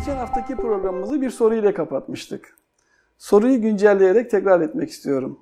[0.00, 2.56] Geçen haftaki programımızı bir soruyla kapatmıştık.
[3.18, 5.38] Soruyu güncelleyerek tekrar etmek istiyorum.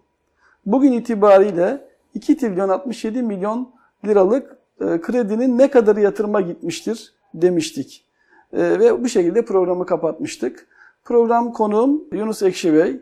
[0.66, 3.71] Bugün itibariyle 2 trilyon 67 milyon
[4.06, 8.04] liralık e, kredinin ne kadarı yatırıma gitmiştir demiştik.
[8.52, 10.66] E, ve bu şekilde programı kapatmıştık.
[11.04, 13.01] Program konuğum Yunus Ekşi Bey.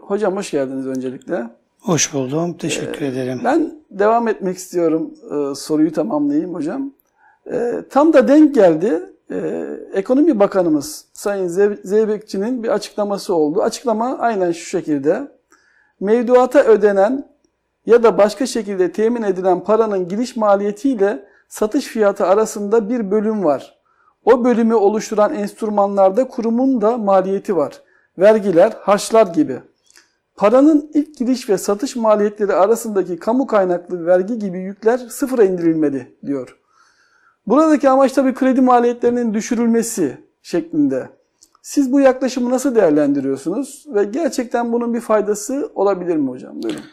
[0.00, 1.50] Hocam hoş geldiniz öncelikle.
[1.80, 2.52] Hoş buldum.
[2.52, 3.40] Teşekkür ee, ederim.
[3.44, 5.14] Ben devam etmek istiyorum.
[5.24, 6.92] Ee, soruyu tamamlayayım hocam.
[7.52, 9.13] Ee, tam da denk geldi.
[9.30, 9.64] Ee,
[9.94, 11.48] Ekonomi Bakanımız Sayın
[11.84, 13.62] Zeybekçi'nin bir açıklaması oldu.
[13.62, 15.28] Açıklama aynen şu şekilde.
[16.00, 17.28] Mevduata ödenen
[17.86, 23.78] ya da başka şekilde temin edilen paranın giriş maliyetiyle satış fiyatı arasında bir bölüm var.
[24.24, 27.82] O bölümü oluşturan enstrümanlarda kurumun da maliyeti var.
[28.18, 29.60] Vergiler, harçlar gibi.
[30.36, 36.58] Paranın ilk giriş ve satış maliyetleri arasındaki kamu kaynaklı vergi gibi yükler sıfıra indirilmeli diyor.
[37.46, 41.08] Buradaki amaç tabii kredi maliyetlerinin düşürülmesi şeklinde.
[41.62, 46.62] Siz bu yaklaşımı nasıl değerlendiriyorsunuz ve gerçekten bunun bir faydası olabilir mi hocam?
[46.62, 46.84] Buyurun.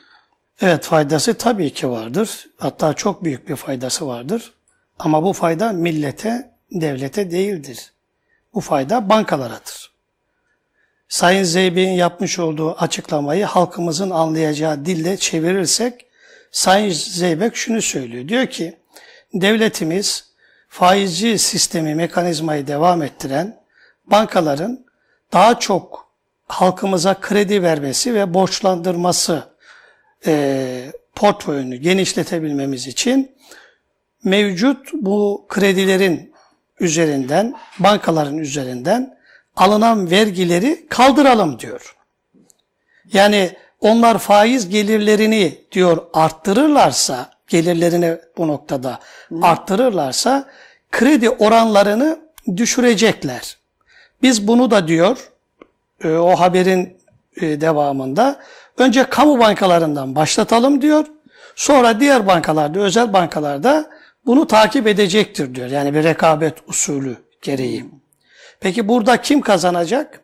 [0.62, 2.50] Evet faydası tabii ki vardır.
[2.58, 4.54] Hatta çok büyük bir faydası vardır.
[5.00, 7.94] Ama bu fayda millete, devlete değildir.
[8.54, 9.92] Bu fayda bankalarıdır.
[11.10, 16.06] Sayın Zeybek'in yapmış olduğu açıklamayı halkımızın anlayacağı dille çevirirsek
[16.52, 18.28] Sayın Zeybek şunu söylüyor.
[18.28, 18.78] Diyor ki
[19.34, 20.31] devletimiz
[20.72, 23.60] faizci sistemi, mekanizmayı devam ettiren
[24.06, 24.86] bankaların
[25.34, 26.12] daha çok
[26.48, 29.44] halkımıza kredi vermesi ve borçlandırması
[30.26, 33.36] e, portföyünü genişletebilmemiz için
[34.24, 36.34] mevcut bu kredilerin
[36.80, 39.18] üzerinden, bankaların üzerinden
[39.56, 41.96] alınan vergileri kaldıralım diyor.
[43.14, 49.00] Yani onlar faiz gelirlerini diyor arttırırlarsa, gelirlerini bu noktada
[49.42, 50.50] arttırırlarsa
[50.92, 52.20] kredi oranlarını
[52.58, 53.58] düşürecekler.
[54.22, 55.32] Biz bunu da diyor
[56.04, 56.98] e, o haberin
[57.42, 58.40] e, devamında
[58.78, 61.06] önce kamu bankalarından başlatalım diyor.
[61.56, 63.90] Sonra diğer bankalarda, özel bankalarda
[64.26, 65.68] bunu takip edecektir diyor.
[65.68, 67.86] Yani bir rekabet usulü gereği.
[68.60, 70.21] Peki burada kim kazanacak?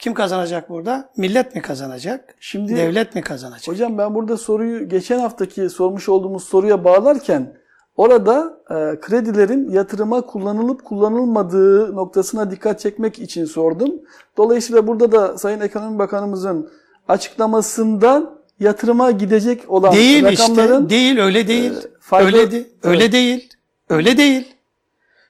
[0.00, 1.10] Kim kazanacak burada?
[1.16, 2.34] Millet mi kazanacak?
[2.40, 3.68] Şimdi devlet mi kazanacak?
[3.68, 7.52] Hocam ben burada soruyu geçen haftaki sormuş olduğumuz soruya bağlarken
[7.96, 13.90] orada e, kredilerin yatırıma kullanılıp kullanılmadığı noktasına dikkat çekmek için sordum.
[14.36, 16.70] Dolayısıyla burada da Sayın Ekonomi Bakanımızın
[17.08, 21.72] açıklamasından yatırıma gidecek olan değil rakamların işte, değil öyle değil.
[21.72, 23.12] E, fayda, öyle de, öyle evet.
[23.12, 23.50] değil.
[23.88, 24.54] Öyle değil.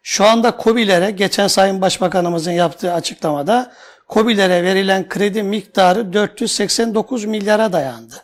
[0.03, 3.73] Şu anda COBİ'lere geçen Sayın Başbakanımızın yaptığı açıklamada
[4.11, 8.15] COBİ'lere verilen kredi miktarı 489 milyara dayandı.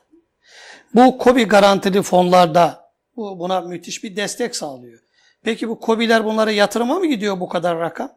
[0.94, 5.00] Bu COBİ garantili fonlarda bu buna müthiş bir destek sağlıyor.
[5.42, 8.12] Peki bu COBİ'ler bunlara yatırıma mı gidiyor bu kadar rakam?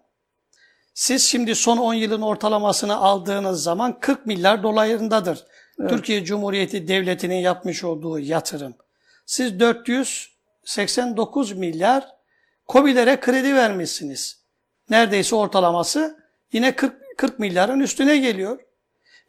[0.94, 5.46] Siz şimdi son 10 yılın ortalamasını aldığınız zaman 40 milyar dolarındadır.
[5.80, 5.90] Evet.
[5.90, 8.74] Türkiye Cumhuriyeti Devleti'nin yapmış olduğu yatırım.
[9.26, 12.08] Siz 489 milyar
[12.68, 14.40] COBİ'lere kredi vermişsiniz.
[14.90, 16.20] Neredeyse ortalaması
[16.54, 18.60] yine 40, 40 milyarın üstüne geliyor.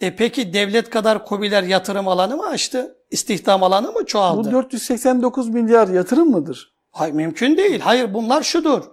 [0.00, 2.96] E peki devlet kadar COBİ'ler yatırım alanı mı açtı?
[3.10, 4.48] İstihdam alanı mı çoğaldı?
[4.48, 6.74] Bu 489 milyar yatırım mıdır?
[6.90, 7.80] Hayır mümkün değil.
[7.80, 8.84] Hayır bunlar şudur.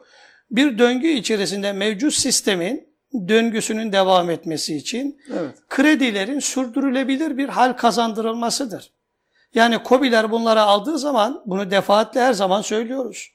[0.51, 2.89] Bir döngü içerisinde mevcut sistemin
[3.27, 5.55] döngüsünün devam etmesi için evet.
[5.69, 8.93] kredilerin sürdürülebilir bir hal kazandırılmasıdır.
[9.53, 13.29] Yani COBİ'ler bunları aldığı zaman bunu defaatle her zaman söylüyoruz.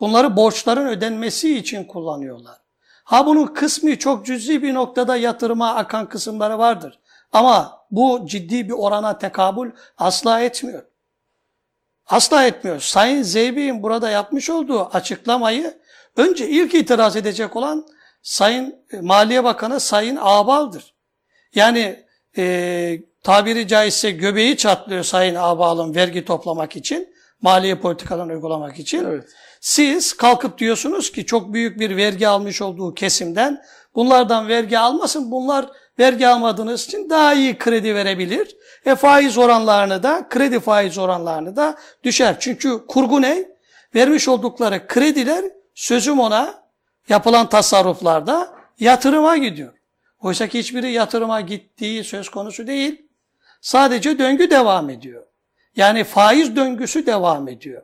[0.00, 2.61] Bunları borçların ödenmesi için kullanıyorlar.
[3.12, 6.98] Ha bunun kısmı çok cüzi bir noktada yatırıma akan kısımları vardır.
[7.32, 10.82] Ama bu ciddi bir orana tekabül asla etmiyor.
[12.06, 12.80] Asla etmiyor.
[12.80, 15.78] Sayın Zeybi'nin burada yapmış olduğu açıklamayı
[16.16, 17.86] önce ilk itiraz edecek olan
[18.22, 20.94] Sayın e, Maliye Bakanı Sayın Ağbal'dır.
[21.54, 22.04] Yani
[22.36, 29.04] e, tabiri caizse göbeği çatlıyor Sayın Ağbal'ın vergi toplamak için, maliye politikalarını uygulamak için.
[29.04, 29.24] Evet.
[29.62, 33.62] Siz kalkıp diyorsunuz ki çok büyük bir vergi almış olduğu kesimden
[33.94, 35.30] bunlardan vergi almasın.
[35.30, 35.66] Bunlar
[35.98, 38.56] vergi almadığınız için daha iyi kredi verebilir.
[38.86, 42.36] E faiz oranlarını da, kredi faiz oranlarını da düşer.
[42.40, 43.48] Çünkü kurgu ne?
[43.94, 45.44] Vermiş oldukları krediler
[45.74, 46.54] sözüm ona
[47.08, 49.72] yapılan tasarruflarda yatırıma gidiyor.
[50.20, 53.06] Oysa ki hiçbiri yatırıma gittiği söz konusu değil.
[53.60, 55.26] Sadece döngü devam ediyor.
[55.76, 57.82] Yani faiz döngüsü devam ediyor.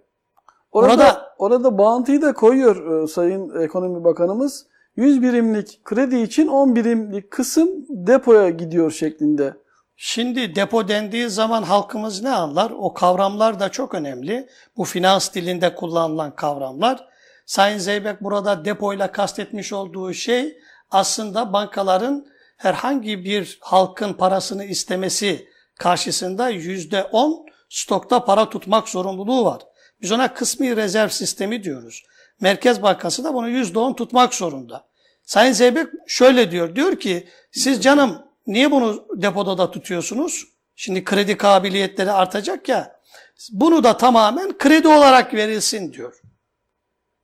[0.73, 4.67] Orada, orada, orada bağıntıyı da koyuyor e, Sayın Ekonomi Bakanımız.
[4.97, 9.55] 100 birimlik kredi için 10 birimlik kısım depoya gidiyor şeklinde.
[9.97, 12.73] Şimdi depo dendiği zaman halkımız ne anlar?
[12.79, 14.49] O kavramlar da çok önemli.
[14.77, 17.09] Bu finans dilinde kullanılan kavramlar.
[17.47, 20.59] Sayın Zeybek burada depoyla kastetmiş olduğu şey
[20.91, 22.27] aslında bankaların
[22.57, 25.49] herhangi bir halkın parasını istemesi
[25.79, 29.63] karşısında yüzde on stokta para tutmak zorunluluğu var.
[30.03, 32.03] Biz ona kısmi rezerv sistemi diyoruz.
[32.41, 34.89] Merkez Bankası da bunu yüzde on tutmak zorunda.
[35.23, 36.77] Sayın Zeybek şöyle diyor.
[36.77, 40.45] Diyor ki siz canım niye bunu depoda da tutuyorsunuz?
[40.77, 42.99] Şimdi kredi kabiliyetleri artacak ya.
[43.51, 46.21] Bunu da tamamen kredi olarak verilsin diyor.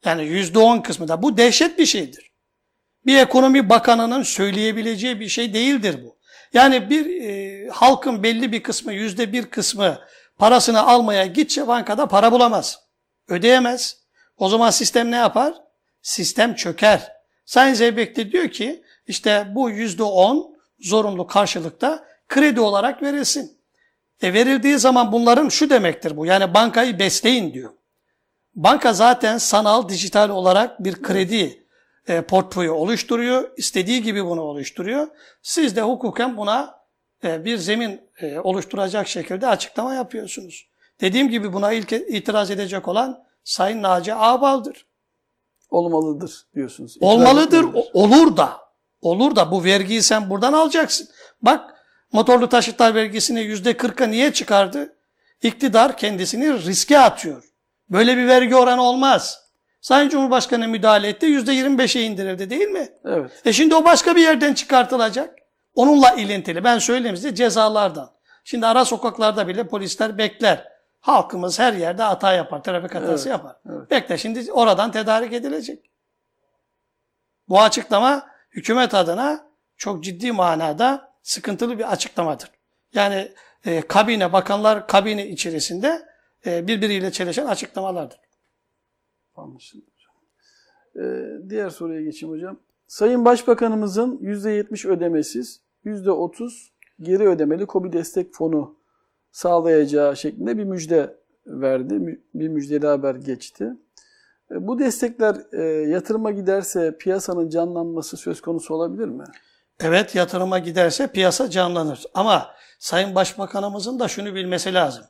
[0.05, 1.23] Yani yüzde on kısmı da.
[1.23, 2.31] Bu dehşet bir şeydir.
[3.07, 6.17] Bir ekonomi bakanının söyleyebileceği bir şey değildir bu.
[6.53, 9.99] Yani bir e, halkın belli bir kısmı, yüzde bir kısmı
[10.39, 12.81] parasını almaya gitse bankada para bulamaz.
[13.29, 14.05] Ödeyemez.
[14.37, 15.55] O zaman sistem ne yapar?
[16.03, 17.13] Sistem çöker.
[17.45, 23.59] Sayın Zeybek de diyor ki işte bu yüzde on zorunlu karşılıkta kredi olarak verilsin.
[24.23, 26.27] E verildiği zaman bunların şu demektir bu.
[26.27, 27.73] Yani bankayı besleyin diyor.
[28.55, 31.67] Banka zaten sanal, dijital olarak bir kredi
[32.09, 33.51] e, portföyü oluşturuyor.
[33.57, 35.09] İstediği gibi bunu oluşturuyor.
[35.43, 36.81] Siz de hukuken buna
[37.25, 40.67] e, bir zemin e, oluşturacak şekilde açıklama yapıyorsunuz.
[41.01, 44.87] Dediğim gibi buna ilk itiraz edecek olan Sayın Naci Ağbal'dır.
[45.71, 46.97] Olmalıdır diyorsunuz.
[46.97, 47.91] İtiraz Olmalıdır, etmelidir.
[47.95, 48.53] olur da.
[49.03, 51.09] Olur da bu vergiyi sen buradan alacaksın.
[51.43, 51.71] Bak
[52.13, 54.97] motorlu taşıtlar vergisini yüzde kırka niye çıkardı?
[55.43, 57.45] İktidar kendisini riske atıyor.
[57.91, 59.45] Böyle bir vergi oranı olmaz.
[59.81, 62.89] Sayın Cumhurbaşkanı müdahale etti, yüzde yirmi beşe indirildi değil mi?
[63.05, 63.31] Evet.
[63.45, 65.35] E şimdi o başka bir yerden çıkartılacak.
[65.75, 66.65] Onunla ilintili.
[66.65, 68.11] Ben söyleyeyim size cezalardan.
[68.45, 70.69] Şimdi ara sokaklarda bile polisler bekler.
[71.01, 73.57] Halkımız her yerde hata yapar, trafik hatası Evet, yapar.
[73.71, 73.91] evet.
[73.91, 75.91] Bekle şimdi oradan tedarik edilecek.
[77.49, 82.51] Bu açıklama hükümet adına çok ciddi manada sıkıntılı bir açıklamadır.
[82.95, 83.33] Yani
[83.65, 86.09] e, kabine, bakanlar kabine içerisinde
[86.47, 88.19] e, birbiriyle çelişen açıklamalardır.
[89.37, 90.15] Anlaşıldı hocam.
[91.07, 92.61] Ee, diğer soruya geçeyim hocam.
[92.87, 96.69] Sayın Başbakanımızın %70 ödemesiz, %30
[97.01, 98.77] geri ödemeli KOBİ destek fonu
[99.33, 101.17] sağlayacağı şeklinde bir müjde
[101.47, 102.21] verdi.
[102.35, 103.73] Bir müjdeli haber geçti.
[104.51, 109.25] E, Bu destekler e, yatırıma giderse piyasanın canlanması söz konusu olabilir mi?
[109.81, 112.05] Evet yatırıma giderse piyasa canlanır.
[112.15, 115.05] Ama Sayın Başbakanımızın da şunu bilmesi lazım.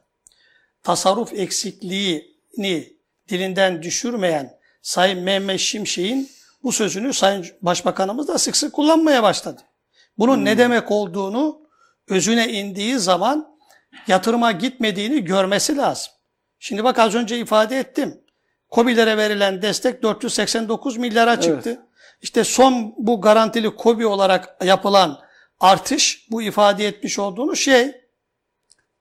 [0.83, 2.97] Tasarruf eksikliğini
[3.29, 6.29] dilinden düşürmeyen Sayın Mehmet Şimşek'in
[6.63, 9.61] bu sözünü Sayın Başbakanımız da sık sık kullanmaya başladı.
[10.19, 11.61] Bunun ne demek olduğunu
[12.09, 13.57] özüne indiği zaman
[14.09, 16.13] yatırıma gitmediğini görmesi lazım.
[16.59, 18.21] Şimdi bak az önce ifade ettim.
[18.71, 21.87] KOBİ'lere verilen destek 489 milyara çıktı.
[22.23, 25.19] İşte son bu garantili KOBİ olarak yapılan
[25.61, 27.95] artış bu ifade etmiş olduğunu şey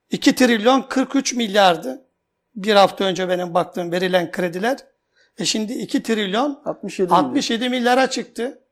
[0.09, 2.05] 2 trilyon 43 milyardı.
[2.55, 4.77] Bir hafta önce benim baktığım verilen krediler.
[5.37, 7.23] E şimdi 2 trilyon 67 milyon.
[7.23, 8.62] 67 milyara çıktı.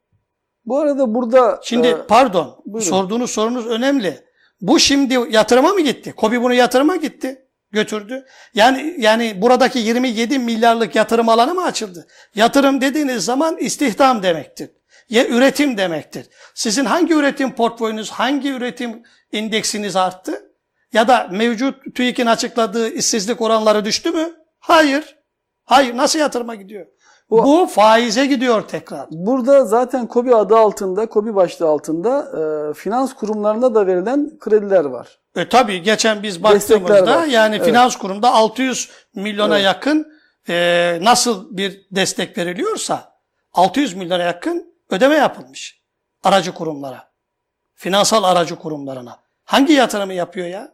[0.65, 2.89] Bu arada burada Şimdi e, pardon buyurun.
[2.89, 4.25] sorduğunuz sorunuz önemli.
[4.61, 6.13] Bu şimdi yatırıma mı gitti?
[6.17, 7.47] KOBİ bunu yatırıma gitti.
[7.71, 8.25] Götürdü.
[8.53, 12.07] Yani yani buradaki 27 milyarlık yatırım alanı mı açıldı?
[12.35, 14.69] Yatırım dediğiniz zaman istihdam demektir.
[15.09, 16.25] Ya üretim demektir.
[16.53, 20.51] Sizin hangi üretim portföyünüz, hangi üretim indeksiniz arttı?
[20.93, 24.33] Ya da mevcut TÜİK'in açıkladığı işsizlik oranları düştü mü?
[24.59, 25.17] Hayır.
[25.63, 25.97] Hayır.
[25.97, 26.85] Nasıl yatırıma gidiyor?
[27.31, 29.05] Bu- Bu faize gidiyor tekrar.
[29.11, 32.31] Burada zaten KOBİ adı altında, KOBİ başlığı altında
[32.69, 35.19] e, finans kurumlarına da verilen krediler var.
[35.35, 37.65] E tabii geçen biz baktığımızda yani Evet.
[37.65, 39.65] finans kurumda 600 milyona Evet.
[39.65, 40.13] yakın
[40.49, 43.13] e, nasıl bir destek veriliyorsa
[43.53, 45.81] 600 milyona yakın ödeme yapılmış
[46.23, 47.11] aracı kurumlara.
[47.75, 49.17] Finansal aracı kurumlarına.
[49.43, 50.73] Hangi yatırımı yapıyor ya?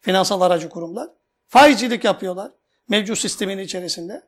[0.00, 1.08] Finansal aracı kurumlar.
[1.48, 2.50] Faizcilik yapıyorlar.
[2.88, 4.22] Mevcut sistemin içerisinde.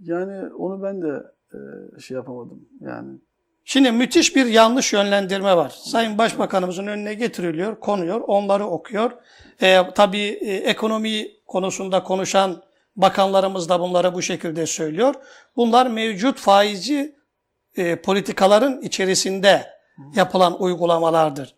[0.00, 1.22] Yani onu ben de
[1.54, 2.68] e, şey yapamadım.
[2.80, 3.18] Yani
[3.70, 5.74] Şimdi müthiş bir yanlış yönlendirme var.
[5.84, 9.10] Sayın Başbakanımızın önüne getiriliyor, konuyor, onları okuyor.
[9.62, 12.62] Ee, tabii e, ekonomi konusunda konuşan
[12.96, 15.14] bakanlarımız da bunları bu şekilde söylüyor.
[15.56, 17.16] Bunlar mevcut faizci
[17.76, 19.66] e, politikaların içerisinde
[20.14, 21.54] yapılan uygulamalardır.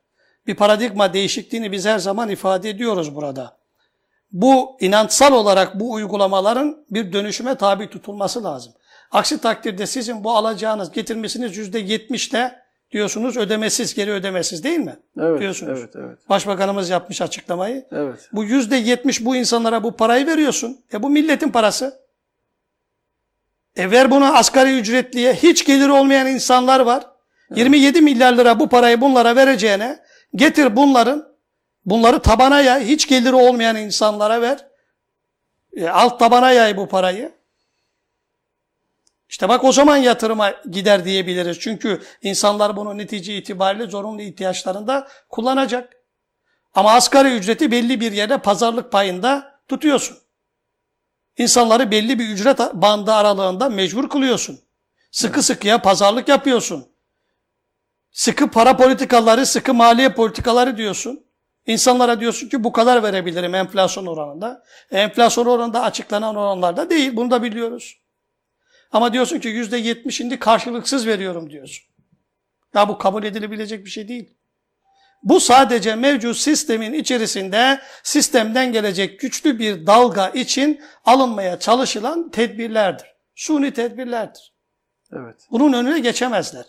[0.47, 3.60] Bir paradigma değişikliğini biz her zaman ifade ediyoruz burada.
[4.33, 8.73] Bu inançsal olarak bu uygulamaların bir dönüşüme tabi tutulması lazım.
[9.11, 12.61] Aksi takdirde sizin bu alacağınız getirmesiniz yüzde yetmişle
[12.93, 14.97] diyorsunuz ödemesiz, geri ödemesiz değil mi?
[15.21, 15.79] evet, Diyorsunuz.
[15.79, 17.87] evet, evet, Başbakanımız yapmış açıklamayı.
[17.93, 18.29] evet.
[18.33, 20.81] Bu yüzde yetmiş bu insanlara bu parayı veriyorsun.
[20.93, 22.01] E bu milletin parası.
[23.77, 25.35] E ver bunu asgari ücretliye.
[25.35, 27.07] Hiç geliri olmayan insanlar var.
[27.55, 29.99] 27 milyar lira bu parayı bunlara vereceğine
[30.35, 31.30] getir bunların
[31.85, 32.87] bunları tabana yay.
[32.87, 34.67] Hiç geliri olmayan insanlara ver.
[35.77, 37.41] E, alt tabana yay bu parayı.
[39.29, 41.61] İşte bak o zaman yatırıma gider diyebiliriz.
[41.61, 45.97] Çünkü insanlar bunu netice itibariyle zorunlu ihtiyaçlarında kullanacak.
[46.75, 50.19] Ama asgari ücreti belli bir yerde pazarlık payında tutuyorsun.
[51.39, 54.61] İnsanları belli bir ücret bandı aralığında mecbur kılıyorsun.
[55.11, 56.89] Sıkı sıkıya pazarlık yapıyorsun.
[58.13, 61.27] Sıkı para politikaları, sıkı maliye politikaları diyorsun.
[61.71, 64.63] İnsanlara diyorsun ki bu kadar verebilirim enflasyon oranında.
[64.91, 67.17] Enflasyon oranında açıklanan oranlarda değil.
[67.17, 68.01] Bunu da biliyoruz.
[68.93, 71.85] Ama diyorsun ki yüzde yetmişinde karşılıksız veriyorum diyorsun.
[72.75, 74.35] Ya bu kabul edilebilecek bir şey değil.
[75.23, 83.07] Bu sadece mevcut sistemin içerisinde sistemden gelecek güçlü bir dalga için alınmaya çalışılan tedbirlerdir.
[83.35, 84.53] Suni tedbirlerdir.
[85.13, 85.37] Evet.
[85.51, 86.65] Bunun önüne geçemezler.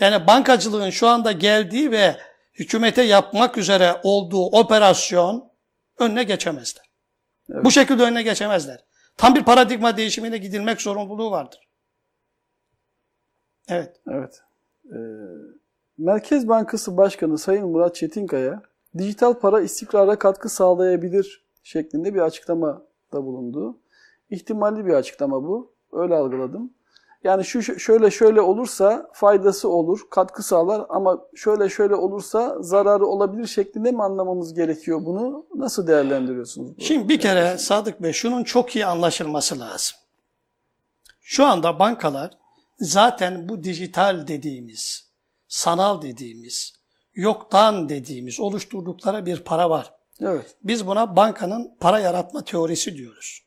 [0.00, 2.16] Yani bankacılığın şu anda geldiği ve
[2.54, 5.50] hükümete yapmak üzere olduğu operasyon
[5.98, 6.84] önüne geçemezler.
[7.50, 7.64] Evet.
[7.64, 8.84] Bu şekilde önüne geçemezler.
[9.16, 11.68] Tam bir paradigma değişimine gidilmek zorunluluğu vardır.
[13.68, 14.00] Evet.
[14.10, 14.42] Evet.
[14.92, 14.96] Ee,
[15.98, 18.62] Merkez Bankası Başkanı Sayın Murat Çetinkaya,
[18.98, 22.82] dijital para istikrara katkı sağlayabilir şeklinde bir açıklama
[23.12, 23.78] da bulundu.
[24.30, 25.72] İhtimalli bir açıklama bu.
[25.92, 26.72] Öyle algıladım.
[27.24, 33.46] Yani şu şöyle şöyle olursa faydası olur, katkı sağlar ama şöyle şöyle olursa zararı olabilir
[33.46, 35.46] şeklinde mi anlamamız gerekiyor bunu?
[35.54, 36.76] Nasıl değerlendiriyorsunuz?
[36.76, 36.80] Bu?
[36.80, 39.96] Şimdi bir kere Sadık Bey şunun çok iyi anlaşılması lazım.
[41.20, 42.30] Şu anda bankalar
[42.78, 45.10] zaten bu dijital dediğimiz,
[45.48, 46.72] sanal dediğimiz,
[47.14, 49.94] yoktan dediğimiz oluşturdukları bir para var.
[50.20, 50.56] Evet.
[50.62, 53.42] Biz buna bankanın para yaratma teorisi diyoruz.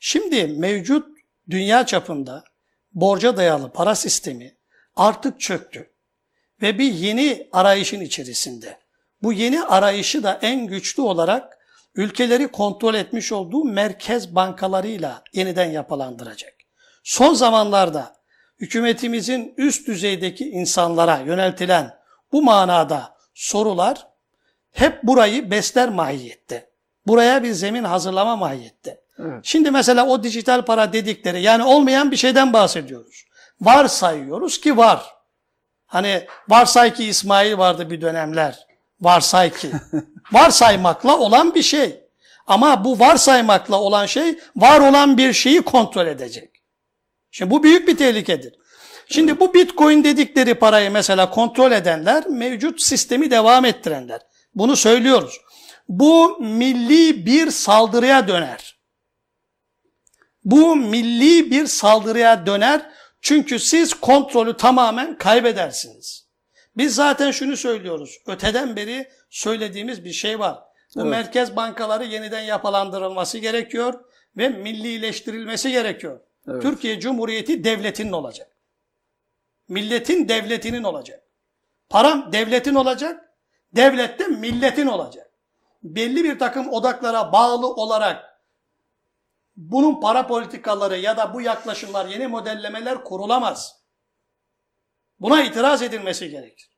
[0.00, 1.06] Şimdi mevcut
[1.50, 2.44] dünya çapında
[2.92, 4.56] borca dayalı para sistemi
[4.96, 5.90] artık çöktü.
[6.62, 8.78] Ve bir yeni arayışın içerisinde.
[9.22, 11.58] Bu yeni arayışı da en güçlü olarak
[11.94, 16.54] ülkeleri kontrol etmiş olduğu merkez bankalarıyla yeniden yapılandıracak.
[17.04, 18.16] Son zamanlarda
[18.60, 21.98] hükümetimizin üst düzeydeki insanlara yöneltilen
[22.32, 24.08] bu manada sorular
[24.70, 26.70] hep burayı besler mahiyette.
[27.06, 29.00] Buraya bir zemin hazırlama mahiyette.
[29.18, 29.40] Evet.
[29.42, 33.24] Şimdi mesela o dijital para dedikleri yani olmayan bir şeyden bahsediyoruz.
[33.60, 35.14] Varsayıyoruz ki var.
[35.86, 38.66] Hani varsay ki İsmail vardı bir dönemler.
[39.00, 39.70] Varsay ki.
[40.32, 42.00] Varsaymakla olan bir şey.
[42.46, 46.50] Ama bu varsaymakla olan şey var olan bir şeyi kontrol edecek.
[47.30, 48.54] Şimdi bu büyük bir tehlikedir.
[49.10, 54.20] Şimdi bu bitcoin dedikleri parayı mesela kontrol edenler mevcut sistemi devam ettirenler.
[54.54, 55.40] Bunu söylüyoruz.
[55.88, 58.77] Bu milli bir saldırıya döner.
[60.48, 62.90] Bu milli bir saldırıya döner
[63.20, 66.28] çünkü siz kontrolü tamamen kaybedersiniz.
[66.76, 68.18] Biz zaten şunu söylüyoruz.
[68.26, 70.58] Öteden beri söylediğimiz bir şey var.
[70.94, 71.10] Bu Evet.
[71.10, 74.04] merkez bankaları yeniden yapılandırılması gerekiyor
[74.36, 76.20] ve millileştirilmesi gerekiyor.
[76.48, 76.62] Evet.
[76.62, 78.50] Türkiye Cumhuriyeti devletinin olacak.
[79.68, 81.22] Milletin devletinin olacak.
[81.88, 83.34] Param devletin olacak,
[83.72, 85.30] devlet de milletin olacak.
[85.82, 88.37] Belli bir takım odaklara bağlı olarak
[89.58, 93.82] bunun para politikaları ya da bu yaklaşımlar, yeni modellemeler kurulamaz.
[95.20, 96.70] Buna itiraz edilmesi gerekir.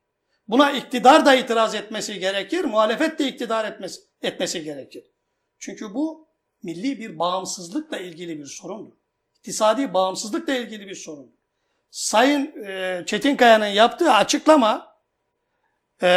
[0.47, 5.11] Buna iktidar da itiraz etmesi gerekir, muhalefet de iktidar etmesi, etmesi gerekir.
[5.59, 6.27] Çünkü bu
[6.63, 8.93] milli bir bağımsızlıkla ilgili bir sorundur.
[9.37, 11.35] İktisadi bağımsızlıkla ilgili bir sorun.
[11.91, 14.97] Sayın e, Çetinkaya'nın yaptığı açıklama
[16.01, 16.07] e,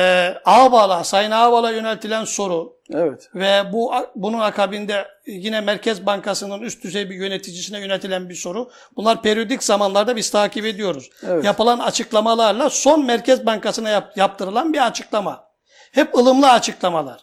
[0.45, 3.31] Ağbal'a, Sayın Ağbal'a yöneltilen soru Evet.
[3.35, 8.71] ve bu bunun akabinde yine Merkez Bankası'nın üst düzey bir yöneticisine yönetilen bir soru.
[8.97, 11.11] Bunlar periyodik zamanlarda biz takip ediyoruz.
[11.27, 11.45] Evet.
[11.45, 15.45] Yapılan açıklamalarla son Merkez Bankası'na yap- yaptırılan bir açıklama.
[15.93, 17.21] Hep ılımlı açıklamalar.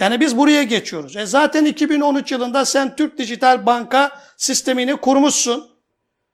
[0.00, 1.16] Yani biz buraya geçiyoruz.
[1.16, 5.68] E zaten 2013 yılında sen Türk Dijital Banka sistemini kurmuşsun.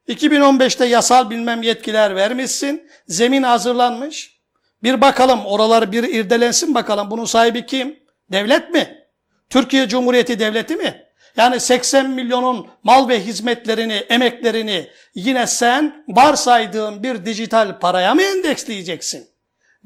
[0.08, 2.88] 2015'te yasal bilmem yetkiler vermişsin.
[3.08, 4.40] Zemin hazırlanmış.
[4.82, 7.10] Bir bakalım oralar bir irdelensin bakalım.
[7.10, 8.01] Bunun sahibi kim?
[8.32, 9.08] Devlet mi?
[9.50, 11.04] Türkiye Cumhuriyeti Devleti mi?
[11.36, 19.28] Yani 80 milyonun mal ve hizmetlerini, emeklerini yine sen varsaydığın bir dijital paraya mı endeksleyeceksin?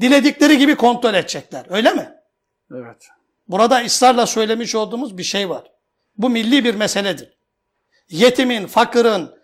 [0.01, 1.67] Diledikleri gibi kontrol edecekler.
[1.71, 2.13] Öyle mi?
[2.73, 3.09] Evet.
[3.49, 5.65] Burada ısrarla söylemiş olduğumuz bir şey var.
[6.19, 7.37] Bu milli bir meseledir.
[8.09, 9.35] Yetimin, fakırın,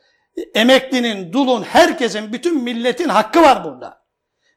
[0.54, 4.04] emeklinin, dulun, herkesin, bütün milletin hakkı var burada.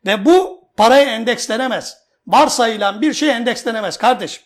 [0.06, 1.98] Ve bu paraya endekslenemez.
[2.28, 4.44] Varsayılan bir şey endekslenemez kardeşim.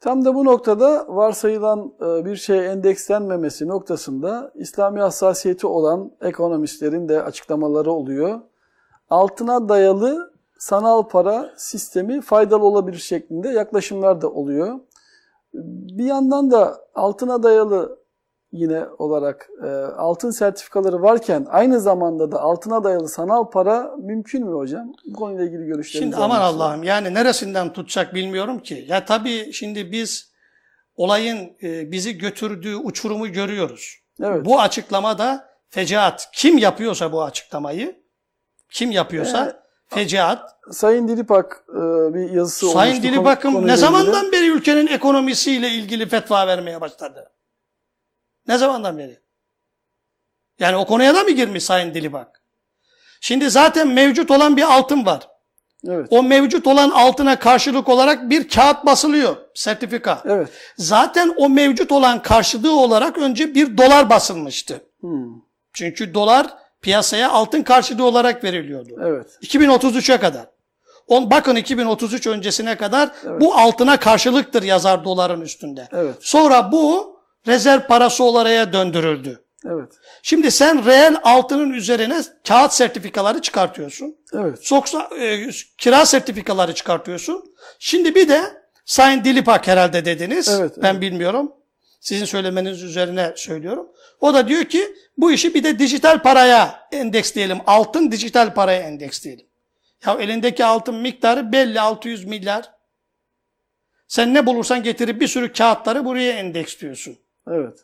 [0.00, 7.22] Tam da bu noktada varsayılan e, bir şey endekslenmemesi noktasında İslami hassasiyeti olan ekonomistlerin de
[7.22, 8.40] açıklamaları oluyor.
[9.10, 14.80] Altına dayalı sanal para sistemi faydalı olabilir şeklinde yaklaşımlar da oluyor.
[15.54, 17.99] Bir yandan da altına dayalı
[18.52, 24.52] yine olarak e, altın sertifikaları varken aynı zamanda da altına dayalı sanal para mümkün mü
[24.52, 24.92] hocam?
[25.06, 26.40] Bu konuyla ilgili görüşlerinizi Şimdi aman.
[26.40, 28.84] Allah'ım yani neresinden tutacak bilmiyorum ki.
[28.88, 30.32] Ya tabii şimdi biz
[30.96, 33.96] olayın e, bizi götürdüğü uçurumu görüyoruz.
[34.22, 34.44] Evet.
[34.44, 36.28] Bu açıklama da fecaat.
[36.32, 38.02] Kim yapıyorsa bu açıklamayı,
[38.70, 40.56] kim yapıyorsa fecaat.
[40.70, 41.80] Sayın Dilipak e,
[42.14, 43.02] bir yazısı Sayın
[43.42, 47.30] konu- ne zamandan beri ülkenin ekonomisiyle ilgili fetva vermeye başladı?
[48.50, 49.18] Ne zamandan beri?
[50.58, 52.42] Yani o konuya da mı girmiş Sayın Dilipak?
[53.20, 55.28] Şimdi zaten mevcut olan bir altın var.
[55.88, 56.06] Evet.
[56.10, 60.22] O mevcut olan altına karşılık olarak bir kağıt basılıyor, sertifika.
[60.24, 60.48] Evet.
[60.76, 64.84] Zaten o mevcut olan karşılığı olarak önce bir dolar basılmıştı.
[65.00, 65.28] Hmm.
[65.72, 66.46] Çünkü dolar
[66.82, 69.00] piyasaya altın karşılığı olarak veriliyordu.
[69.04, 69.38] Evet.
[69.42, 70.46] 2033'e kadar.
[71.06, 73.40] On, bakın 2033 öncesine kadar Evet.
[73.40, 75.88] bu altına karşılıktır yazar doların üstünde.
[75.92, 76.14] Evet.
[76.20, 77.09] Sonra bu
[77.46, 79.44] rezerv parası olarak döndürüldü.
[79.66, 79.92] Evet.
[80.22, 84.16] Şimdi sen reel altının üzerine kağıt sertifikaları çıkartıyorsun.
[84.34, 84.58] Evet.
[84.62, 87.54] Soksa, e, kira sertifikaları çıkartıyorsun.
[87.78, 90.48] Şimdi bir de Sayın Dilipak herhalde dediniz.
[90.48, 91.00] Evet, ben evet.
[91.00, 91.52] bilmiyorum.
[92.00, 93.88] Sizin söylemeniz üzerine söylüyorum.
[94.20, 97.58] O da diyor ki bu işi bir de dijital paraya endeksleyelim.
[97.66, 99.46] Altın dijital paraya endeksleyelim.
[100.06, 102.70] Ya elindeki altın miktarı belli 600 milyar.
[104.08, 107.18] Sen ne bulursan getirip bir sürü kağıtları buraya endeksliyorsun.
[107.50, 107.78] Evet.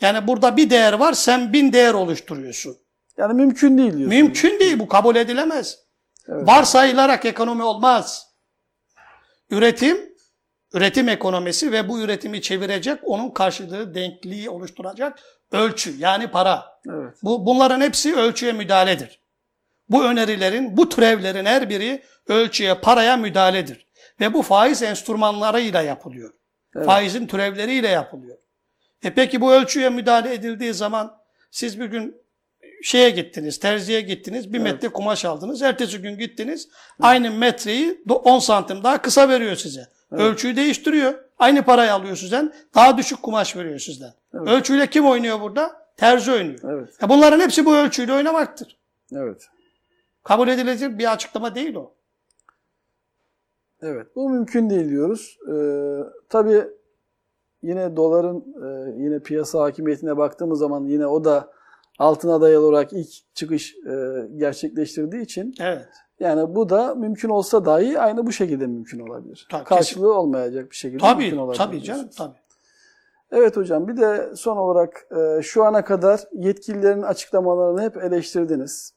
[0.00, 2.76] Yani burada bir değer var sen bin değer oluşturuyorsun.
[3.16, 4.20] Yani mümkün değil diyorsunuz.
[4.20, 5.78] Mümkün değil bu kabul edilemez.
[6.28, 6.48] Evet.
[6.48, 8.30] Varsayılarak ekonomi olmaz.
[9.50, 9.98] Üretim,
[10.74, 15.18] üretim ekonomisi ve bu üretimi çevirecek, onun karşılığı denkliği oluşturacak
[15.52, 16.80] ölçü yani para.
[16.88, 17.14] Evet.
[17.22, 19.20] Bu bunların hepsi ölçüye müdahaledir.
[19.88, 23.86] Bu önerilerin, bu türevlerin her biri ölçüye, paraya müdahaledir.
[24.20, 26.32] Ve bu faiz enstrümanlarıyla yapılıyor.
[26.76, 26.86] Evet.
[26.86, 28.38] Faizin türevleriyle yapılıyor.
[29.04, 31.16] E peki bu ölçüye müdahale edildiği zaman
[31.50, 32.16] siz bir gün
[32.82, 35.62] şeye gittiniz, terziye gittiniz, bir metre kumaş aldınız.
[35.62, 36.68] Ertesi gün gittiniz,
[37.00, 39.88] aynı metreyi do- 10 santim daha kısa veriyor size.
[40.10, 41.14] Ölçüyü değiştiriyor.
[41.38, 44.12] Aynı parayı alıyor sizden, daha düşük kumaş veriyor sizden.
[44.34, 44.48] Evet.
[44.48, 45.86] Ölçüyle kim oynuyor burada?
[45.96, 46.58] Terzi oynuyor.
[46.64, 46.88] Evet.
[47.02, 48.76] E bunların hepsi bu ölçüyle oynamaktır.
[49.12, 49.46] Evet.
[50.24, 51.94] Kabul edilecek bir açıklama değil o.
[53.82, 54.06] Evet.
[54.16, 55.38] Bu mümkün değil diyoruz.
[55.48, 55.52] Ee,
[56.28, 56.64] tabii
[57.62, 61.50] yine doların e, yine piyasa hakimiyetine baktığımız zaman yine o da
[61.98, 65.88] altına dayalı olarak ilk çıkış e, gerçekleştirdiği için Evet.
[66.20, 69.48] yani bu da mümkün olsa dahi aynı bu şekilde mümkün olabilir.
[69.50, 71.58] Tabii, Karşılığı olmayacak bir şekilde Tabii, mümkün olabilir.
[71.58, 72.38] tabii canım, tabii.
[73.32, 78.94] Evet hocam bir de son olarak e, şu ana kadar yetkililerin açıklamalarını hep eleştirdiniz.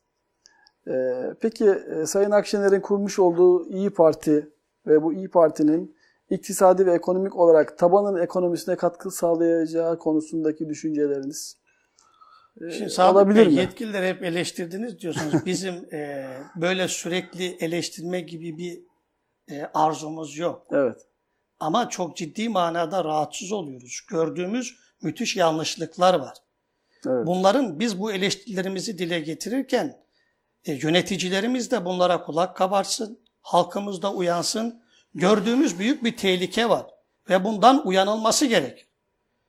[0.88, 0.94] E,
[1.40, 4.50] peki e, Sayın Akşener'in kurmuş olduğu İyi Parti
[4.88, 5.96] ve bu İyi Parti'nin
[6.34, 11.58] iktisadi ve ekonomik olarak tabanın ekonomisine katkı sağlayacağı konusundaki düşünceleriniz
[12.62, 13.54] e, Şimdi Sadık Bey, mi?
[13.54, 15.34] yetkilileri hep eleştirdiniz diyorsunuz.
[15.46, 18.84] Bizim e, böyle sürekli eleştirme gibi bir
[19.56, 20.68] e, arzumuz yok.
[20.72, 21.08] Evet.
[21.60, 24.02] Ama çok ciddi manada rahatsız oluyoruz.
[24.10, 26.38] Gördüğümüz müthiş yanlışlıklar var.
[27.08, 27.28] Evet.
[27.28, 30.04] Bunların biz bu eleştirilerimizi dile getirirken
[30.66, 34.83] e, yöneticilerimiz de bunlara kulak kabarsın, halkımız da uyansın.
[35.16, 36.86] Gördüğümüz büyük bir tehlike var
[37.30, 38.86] ve bundan uyanılması gerek.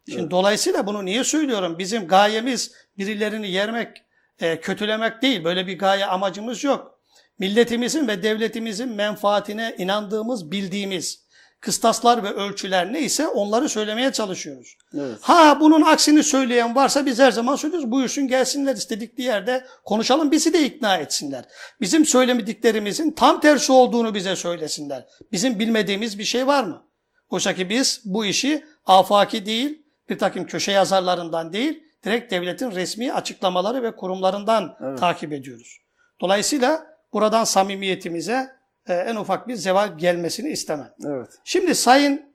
[0.08, 1.78] Şimdi dolayısıyla bunu niye söylüyorum?
[1.78, 4.02] Bizim gayemiz birilerini yermek,
[4.38, 5.44] e, kötülemek değil.
[5.44, 7.00] Böyle bir gaye amacımız yok.
[7.38, 11.23] Milletimizin ve devletimizin menfaatine inandığımız, bildiğimiz
[11.64, 14.76] kıstaslar ve ölçüler neyse onları söylemeye çalışıyoruz.
[14.94, 15.18] Evet.
[15.20, 17.90] Ha bunun aksini söyleyen varsa biz her zaman söylüyoruz.
[17.90, 21.44] Buyursun gelsinler istedikleri yerde konuşalım bizi de ikna etsinler.
[21.80, 25.06] Bizim söylemediklerimizin tam tersi olduğunu bize söylesinler.
[25.32, 26.82] Bizim bilmediğimiz bir şey var mı?
[27.30, 33.12] Oysa ki biz bu işi afaki değil, bir takım köşe yazarlarından değil, direkt devletin resmi
[33.12, 34.98] açıklamaları ve kurumlarından Evet.
[34.98, 35.78] takip ediyoruz.
[36.20, 38.50] Dolayısıyla buradan samimiyetimize
[38.88, 40.94] e, en ufak bir zeval gelmesini istemem.
[41.06, 41.28] Evet.
[41.44, 42.34] Şimdi Sayın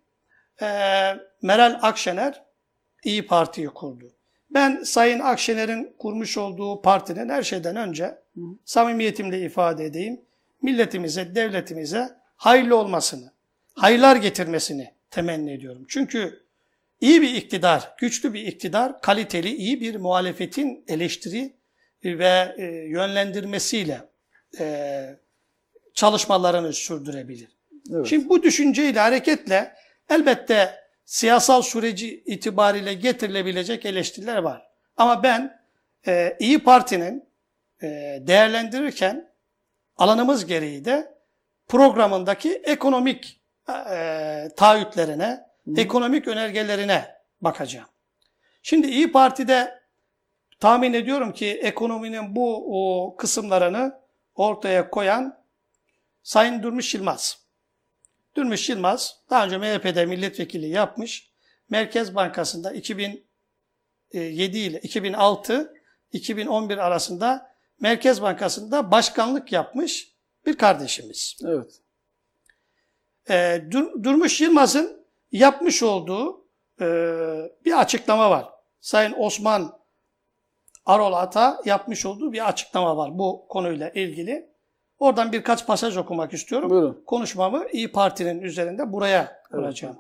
[0.62, 0.66] e,
[1.42, 2.44] Meral Akşener
[3.04, 4.16] İyi Parti'yi kurdu.
[4.50, 8.18] Ben Sayın Akşener'in kurmuş olduğu partinin her şeyden önce
[8.66, 10.22] samimiyetimle ifade edeyim.
[10.62, 13.34] Milletimize, devletimize hayırlı olmasını,
[13.76, 15.86] hayırlar getirmesini temenni ediyorum.
[15.90, 16.44] Çünkü
[17.02, 21.54] iyi bir iktidar, güçlü bir iktidar, kaliteli, iyi bir muhalefetin eleştiri
[22.04, 24.02] ve e, yönlendirmesiyle
[24.60, 25.20] e,
[25.94, 27.58] çalışmalarını sürdürebilir.
[27.94, 28.08] Evet.
[28.08, 29.76] Şimdi bu düşünceyle hareketle
[30.10, 30.76] elbette
[31.06, 34.70] siyasal süreci itibariyle getirilebilecek eleştiriler var.
[34.98, 35.62] Ama ben
[36.08, 37.30] e, İyi Parti'nin
[37.82, 37.88] e,
[38.22, 39.32] değerlendirirken
[39.98, 41.14] alanımız gereği de
[41.68, 45.46] programındaki ekonomik e, taahhütlerine,
[45.78, 47.88] ekonomik önergelerine bakacağım.
[48.64, 49.80] Şimdi İyi Parti'de
[50.60, 54.00] tahmin ediyorum ki ekonominin bu o, kısımlarını
[54.36, 55.39] ortaya koyan
[56.24, 57.38] Sayın Durmuş Yılmaz.
[58.36, 61.30] Durmuş Yılmaz daha önce MHP'de milletvekili yapmış.
[61.70, 63.24] Merkez Bankası'nda 2007
[64.14, 65.74] ile 2006
[66.12, 71.38] 2011 arasında Merkez Bankası'nda başkanlık yapmış bir kardeşimiz.
[71.46, 71.82] Evet.
[73.30, 76.48] Ee, Dur- Durmuş Yılmaz'ın yapmış olduğu
[76.82, 76.86] e,
[77.66, 78.50] bir açıklama var.
[78.82, 79.80] Sayın Osman
[80.86, 84.50] Arol Ata yapmış olduğu bir açıklama var bu konuyla ilgili.
[85.00, 86.70] Oradan birkaç pasaj okumak istiyorum.
[86.70, 87.04] Buyurun.
[87.06, 89.98] Konuşmamı İyi Parti'nin üzerinde buraya kuracağım.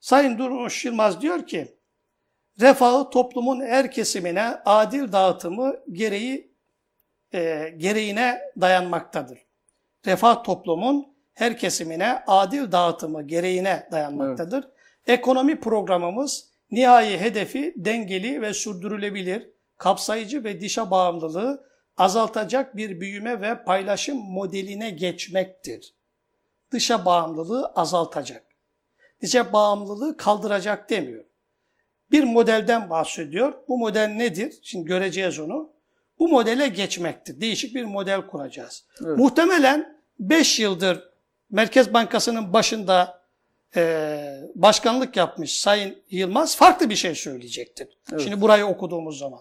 [0.00, 1.74] Sayın Durmuş Yılmaz diyor ki,
[2.60, 6.52] refahı toplumun her kesimine adil dağıtımı gereği
[7.34, 9.38] e, gereğine dayanmaktadır.
[10.06, 14.68] Refah toplumun her kesimine adil dağıtımı gereğine dayanmaktadır.
[15.06, 21.67] Ekonomi programımız nihai hedefi dengeli ve sürdürülebilir, kapsayıcı ve dışa bağımlılığı
[21.98, 25.94] azaltacak bir büyüme ve paylaşım modeline geçmektir.
[26.70, 28.44] Dışa bağımlılığı azaltacak.
[29.22, 31.24] Dışa bağımlılığı kaldıracak demiyor.
[32.10, 33.54] Bir modelden bahsediyor.
[33.68, 34.58] Bu model nedir?
[34.62, 35.72] Şimdi göreceğiz onu.
[36.18, 37.40] Bu modele geçmektir.
[37.40, 38.84] Değişik bir model kuracağız.
[39.06, 39.18] Evet.
[39.18, 41.08] Muhtemelen 5 yıldır
[41.50, 43.22] Merkez Bankası'nın başında
[43.76, 47.88] e, başkanlık yapmış Sayın Yılmaz farklı bir şey söyleyecektir.
[48.12, 48.20] Evet.
[48.20, 49.40] Şimdi burayı okuduğumuz zaman.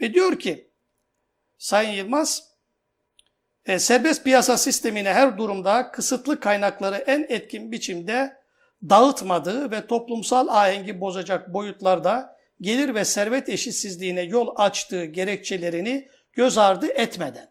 [0.00, 0.71] Ve diyor ki
[1.62, 2.42] Sayın Yılmaz
[3.66, 8.36] e, serbest piyasa sistemine her durumda kısıtlı kaynakları en etkin biçimde
[8.82, 16.86] dağıtmadığı ve toplumsal ahengi bozacak boyutlarda gelir ve servet eşitsizliğine yol açtığı gerekçelerini göz ardı
[16.86, 17.48] etmeden.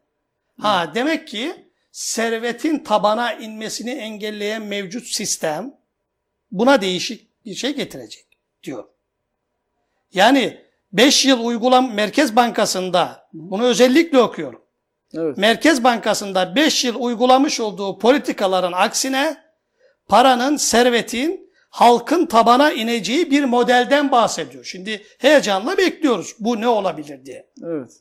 [0.58, 5.76] Ha demek ki servetin tabana inmesini engelleyen mevcut sistem
[6.52, 8.26] buna değişik bir şey getirecek
[8.64, 8.88] diyor.
[10.14, 14.62] Yani 5 yıl uygulam Merkez Bankası'nda bunu özellikle okuyorum.
[15.18, 15.38] Evet.
[15.38, 19.38] Merkez Bankası'nda 5 yıl uygulamış olduğu politikaların aksine
[20.08, 24.64] paranın, servetin halkın tabana ineceği bir modelden bahsediyor.
[24.64, 27.48] Şimdi heyecanla bekliyoruz bu ne olabilir diye.
[27.64, 27.92] Evet.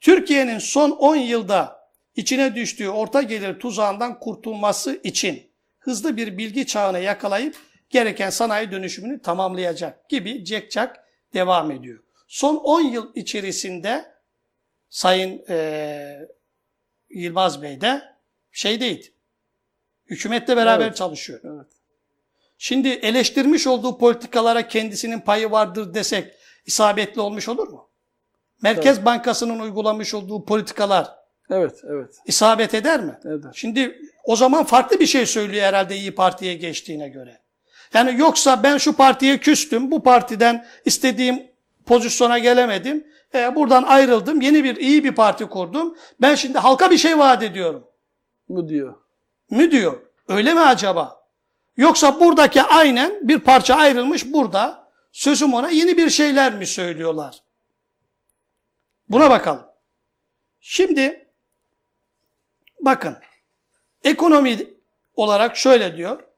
[0.00, 5.42] Türkiye'nin son 10 yılda içine düştüğü orta gelir tuzağından kurtulması için
[5.78, 7.56] hızlı bir bilgi çağına yakalayıp
[7.90, 11.03] gereken sanayi dönüşümünü tamamlayacak gibi cekcak
[11.34, 11.98] devam ediyor.
[12.28, 14.14] Son 10 yıl içerisinde
[14.88, 16.28] Sayın eee
[17.10, 18.02] Yılmaz Bey de
[18.52, 19.12] şeydeydi.
[20.06, 20.96] Hükümetle beraber Evet.
[20.96, 21.40] çalışıyor.
[21.44, 21.66] Evet.
[22.58, 26.34] Şimdi eleştirmiş olduğu politikalara kendisinin payı vardır desek
[26.66, 27.88] isabetli olmuş olur mu?
[28.62, 31.08] Merkez Bankası'nın uygulamış olduğu politikalar
[31.50, 31.80] Evet.
[31.88, 32.14] Evet.
[32.26, 33.18] isabet eder mi?
[33.24, 33.50] Eder.
[33.54, 37.40] Şimdi o zaman farklı bir şey söylüyor herhalde İyi Parti'ye geçtiğine göre.
[37.94, 41.42] Yani yoksa ben şu partiye küstüm, bu partiden istediğim
[41.86, 46.98] pozisyona gelemedim, e, buradan ayrıldım, yeni bir iyi bir parti kurdum, ben şimdi halka bir
[46.98, 47.88] şey vaat ediyorum
[48.48, 48.94] Bu diyor.
[49.50, 50.00] mü diyor.
[50.28, 51.24] Öyle mi acaba?
[51.76, 57.42] Yoksa buradaki aynen bir parça ayrılmış burada sözüm ona yeni bir şeyler mi söylüyorlar?
[59.08, 59.66] Buna bakalım.
[60.60, 61.28] Şimdi
[62.80, 63.16] bakın
[64.04, 64.66] ekonomi
[65.16, 66.33] olarak şöyle diyor.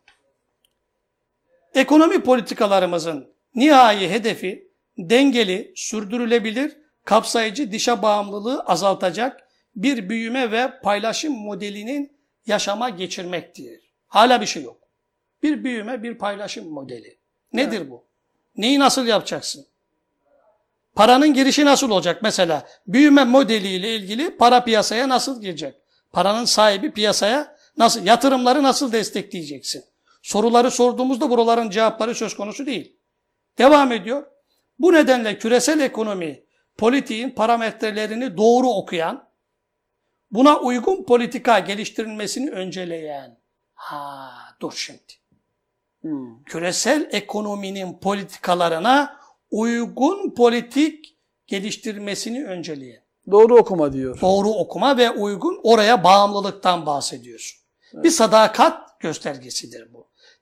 [1.76, 12.12] Ekonomi politikalarımızın nihai hedefi dengeli, sürdürülebilir, kapsayıcı dışa bağımlılığı azaltacak bir büyüme ve paylaşım modelinin
[12.46, 13.80] yaşama geçirmektir.
[14.08, 14.76] Hala bir şey yok.
[15.42, 17.18] Bir büyüme, bir paylaşım modeli.
[17.52, 18.04] Nedir bu?
[18.56, 19.66] Neyi nasıl yapacaksın?
[20.94, 22.22] Paranın girişi nasıl olacak?
[22.22, 25.74] Mesela büyüme modeliyle ilgili para piyasaya nasıl girecek?
[26.12, 29.84] Paranın sahibi piyasaya nasıl, yatırımları nasıl destekleyeceksin?
[30.26, 32.96] Soruları sorduğumuzda buraların cevapları söz konusu değil.
[33.58, 34.26] Devam ediyor.
[34.78, 36.44] Bu nedenle küresel ekonomi
[36.78, 39.28] politiğin parametrelerini doğru okuyan,
[40.30, 43.38] buna uygun politika geliştirilmesini önceleyen.
[43.74, 45.12] Ha dur şimdi.
[46.00, 46.42] Hmm.
[46.44, 53.02] Küresel ekonominin politikalarına uygun politik geliştirmesini önceleyen.
[53.30, 54.20] Doğru okuma diyor.
[54.20, 57.60] Doğru okuma ve uygun oraya bağımlılıktan bahsediyorsun.
[57.92, 59.95] Bir sadakat göstergesidir bu.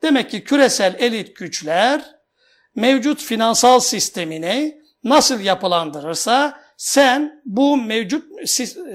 [0.05, 2.05] Demek ki küresel elit güçler
[2.77, 8.25] mevcut finansal sistemini nasıl yapılandırırsa sen bu mevcut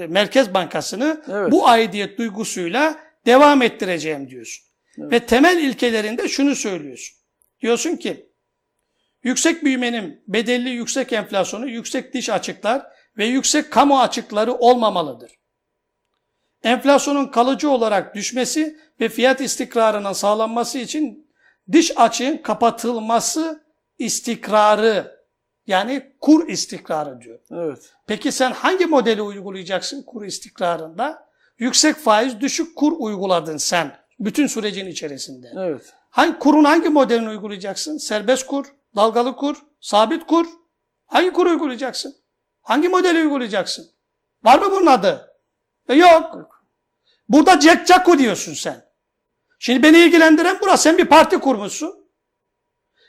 [0.08, 1.52] Merkez Bankası'nı Evet.
[1.52, 4.64] bu aidiyet duygusuyla devam ettireceğim diyorsun.
[4.98, 7.16] Ve temel ilkelerinde şunu söylüyorsun.
[7.62, 8.26] Diyorsun ki
[9.22, 12.86] yüksek büyümenin bedelli yüksek enflasyonu, yüksek dış açıklar
[13.18, 15.39] ve yüksek kamu açıkları olmamalıdır.
[16.64, 21.30] Enflasyonun kalıcı olarak düşmesi ve fiyat istikrarının sağlanması için
[21.72, 23.64] dış açığın kapatılması
[23.98, 25.20] istikrarı
[25.66, 27.38] yani kur istikrarı diyor.
[27.50, 27.92] Evet.
[28.06, 31.30] Peki sen hangi modeli uygulayacaksın kur istikrarında?
[31.58, 35.52] Yüksek faiz, düşük kur uyguladın sen bütün sürecin içerisinde.
[35.56, 35.94] Evet.
[36.10, 37.98] Hangi kurun hangi modelini uygulayacaksın?
[37.98, 40.46] Serbest kur, dalgalı kur, sabit kur.
[41.06, 42.16] Hangi kur uygulayacaksın?
[42.62, 43.90] Hangi modeli uygulayacaksın?
[44.44, 45.29] Var mı bunun adı?
[45.90, 46.48] E yok.
[47.28, 48.84] Burada Jack Jacko diyorsun sen.
[49.58, 50.82] Şimdi beni ilgilendiren burası.
[50.82, 52.00] Sen bir parti kurmuşsun.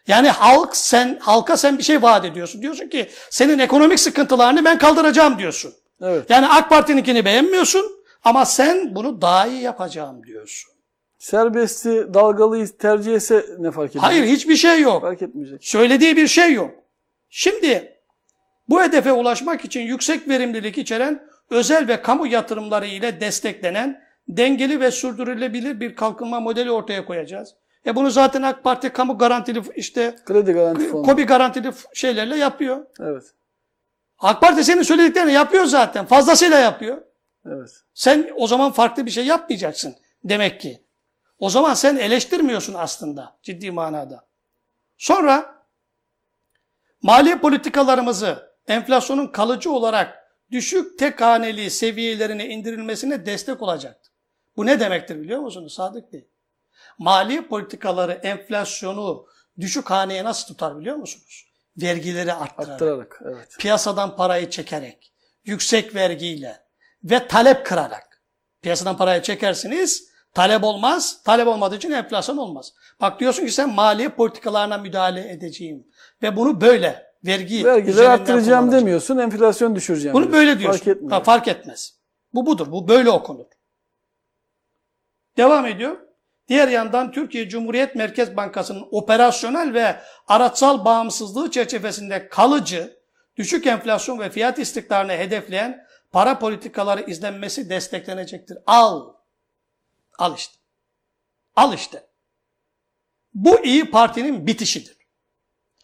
[0.07, 2.61] Yani halk sen halka sen bir şey vaat ediyorsun.
[2.61, 5.73] Diyorsun ki senin ekonomik sıkıntılarını ben kaldıracağım diyorsun.
[6.01, 6.29] Evet.
[6.29, 7.85] Yani AK Parti'ninkini beğenmiyorsun
[8.23, 10.71] ama sen bunu daha iyi yapacağım diyorsun.
[11.19, 14.03] Serbesti, dalgalıyı tercih etse ne fark ediyor?
[14.03, 15.01] Hayır hiçbir şey yok.
[15.01, 15.65] Fark etmeyecek.
[15.65, 16.71] Söylediği bir şey yok.
[17.29, 17.97] Şimdi
[18.69, 24.91] bu hedefe ulaşmak için yüksek verimlilik içeren özel ve kamu yatırımları ile desteklenen dengeli ve
[24.91, 27.55] sürdürülebilir bir kalkınma modeli ortaya koyacağız.
[27.85, 31.03] E bunu zaten AK Parti kamu garantili işte Kredi garanti fonu.
[31.03, 32.85] kobi garantili şeylerle yapıyor.
[32.99, 33.23] Evet.
[34.19, 36.05] AK Parti senin söylediklerini yapıyor zaten.
[36.05, 37.01] Fazlasıyla yapıyor.
[37.45, 37.69] Evet.
[37.93, 40.83] Sen o zaman farklı bir şey yapmayacaksın demek ki.
[41.39, 44.25] O zaman sen eleştirmiyorsun aslında ciddi manada.
[44.97, 45.55] Sonra
[47.01, 50.20] maliye politikalarımızı enflasyonun kalıcı olarak
[50.51, 54.11] düşük tek haneli seviyelerine indirilmesine destek olacaktır.
[54.57, 56.27] Bu ne demektir biliyor musunuz Sadık Bey?
[56.97, 59.25] Maliye politikaları enflasyonu
[59.59, 61.47] düşük haneye nasıl tutar biliyor musunuz?
[61.77, 63.21] Vergileri arttırarak Arttırarak.
[63.25, 63.55] Evet.
[63.59, 65.13] piyasadan parayı çekerek,
[65.45, 66.63] yüksek vergiyle
[67.03, 68.23] ve talep kırarak.
[68.61, 71.23] Piyasadan parayı çekersiniz, talep olmaz.
[71.23, 72.73] Talep olmadığı için enflasyon olmaz.
[73.01, 75.87] Bak diyorsun ki sen maliye politikalarına müdahale edeceğim.
[76.21, 80.13] Ve bunu böyle vergi Vergileri arttıracağım demiyorsun, enflasyon düşüreceğim.
[80.13, 80.39] Bunu diyorsun.
[80.39, 80.79] böyle diyorsun.
[80.79, 81.11] Fark etmiyor.
[81.11, 81.95] Ha, fark etmez.
[82.33, 82.71] Bu budur.
[82.71, 83.45] Bu böyle okunur.
[85.37, 85.97] Devam ediyor.
[86.47, 89.95] Diğer yandan Türkiye Cumhuriyet Merkez Bankası'nın operasyonel ve
[90.27, 92.97] araçsal bağımsızlığı çerçevesinde kalıcı,
[93.37, 98.57] düşük enflasyon ve fiyat istikrarını hedefleyen para politikaları izlenmesi desteklenecektir.
[98.65, 99.13] Al.
[100.19, 100.55] Al işte.
[101.55, 102.07] Al işte.
[103.33, 104.97] Bu iyi Parti'nin bitişidir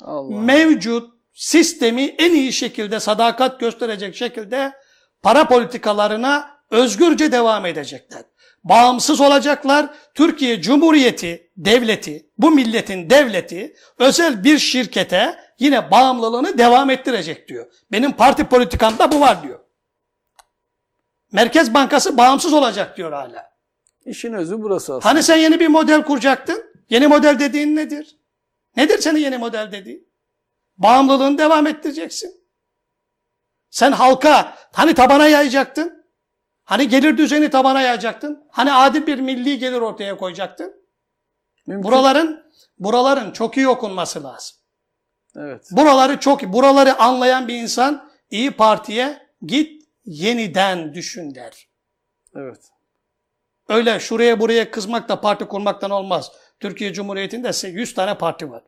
[0.01, 0.39] Allah.
[0.39, 4.73] mevcut sistemi en iyi şekilde sadakat gösterecek şekilde
[5.21, 8.21] para politikalarına özgürce devam edecekler.
[8.63, 9.89] Bağımsız olacaklar.
[10.13, 17.71] Türkiye Cumhuriyeti devleti, bu milletin devleti özel bir şirkete yine bağımlılığını devam ettirecek diyor.
[17.91, 19.59] Benim parti politikamda bu var diyor.
[21.31, 23.51] Merkez Bankası bağımsız olacak diyor hala.
[24.05, 25.05] İşin özü burası aslında.
[25.05, 26.63] Hani sen yeni bir model kuracaktın?
[26.89, 28.17] Yeni model dediğin nedir?
[28.77, 30.06] Nedir senin yeni model dediğin?
[30.77, 32.47] Bağımlılığını devam ettireceksin.
[33.69, 36.05] Sen halka hani tabana yayacaktın?
[36.63, 38.47] Hani gelir düzeni tabana yayacaktın?
[38.51, 40.73] Hani adil bir milli gelir ortaya koyacaktın?
[41.67, 41.91] Mümkün.
[41.91, 42.43] Buraların
[42.79, 44.57] buraların çok iyi okunması lazım.
[45.35, 45.67] Evet.
[45.71, 51.67] Buraları çok buraları anlayan bir insan iyi Parti'ye git yeniden düşün der.
[52.35, 52.71] Evet.
[53.69, 56.31] Öyle şuraya buraya kızmakla parti kurmaktan olmaz.
[56.59, 58.63] Türkiye Cumhuriyeti'nde 100 tane parti var.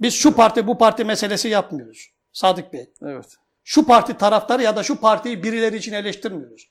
[0.00, 2.10] Biz şu parti bu parti meselesi yapmıyoruz.
[2.32, 2.92] Sadık Bey.
[3.02, 3.36] Evet.
[3.64, 6.70] Şu parti taraftarı ya da şu partiyi birileri için eleştirmiyoruz.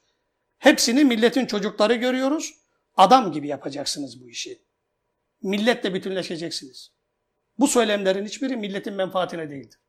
[0.58, 2.54] Hepsini milletin çocukları görüyoruz.
[2.96, 4.62] Adam gibi yapacaksınız bu işi.
[5.42, 6.92] Milletle bütünleşeceksiniz.
[7.60, 9.80] Bu söylemlerin hiçbiri milletin menfaatine değildir.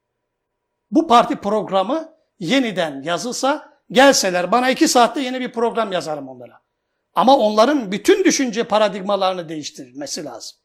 [0.91, 6.61] Bu parti programı yeniden yazılsa gelseler bana iki saatte yeni bir program yazarım onlara.
[7.15, 10.59] Ama onların bütün düşünce paradigmalarını değiştirilmesi lazım.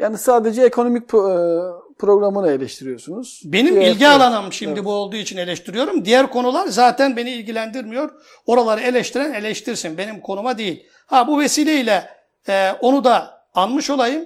[0.00, 3.42] Yani sadece ekonomik pro- e, programını eleştiriyorsunuz.
[3.44, 4.84] Benim Diğer- ilgi alanım şimdi Evet.
[4.84, 6.04] bu olduğu için eleştiriyorum.
[6.04, 8.10] Diğer konular zaten beni ilgilendirmiyor.
[8.46, 9.98] Oraları eleştiren eleştirsin.
[9.98, 10.86] Benim konuma değil.
[11.06, 12.08] Ha bu vesileyle
[12.48, 14.24] e, onu da anmış olayım.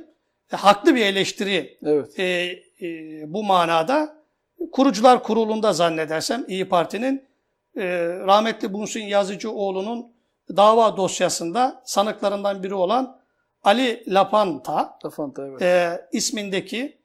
[0.53, 2.19] E, haklı bir eleştiri Evet.
[2.19, 2.89] e, e,
[3.27, 4.15] bu manada.
[4.73, 7.23] Kurucular Kurulu'nda zannedersem İyi Parti'nin
[7.77, 7.83] e,
[8.27, 10.07] rahmetli Bunsun Yazıcıoğlu'nun
[10.57, 13.17] dava dosyasında sanıklarından biri olan
[13.65, 15.63] Ali Lapanta Lafanta evet.
[15.63, 16.99] e, ismindeki